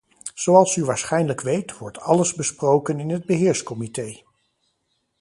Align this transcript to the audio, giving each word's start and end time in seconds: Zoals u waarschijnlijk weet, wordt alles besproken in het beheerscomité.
Zoals 0.33 0.75
u 0.75 0.83
waarschijnlijk 0.83 1.41
weet, 1.41 1.77
wordt 1.77 1.99
alles 1.99 2.33
besproken 2.33 2.99
in 2.99 3.09
het 3.09 3.25
beheerscomité. 3.25 4.21